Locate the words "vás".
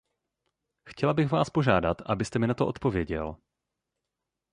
1.31-1.49